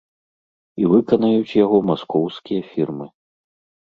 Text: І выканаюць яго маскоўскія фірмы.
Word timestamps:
І 0.83 0.87
выканаюць 0.93 1.57
яго 1.65 1.77
маскоўскія 1.93 2.61
фірмы. 2.71 3.05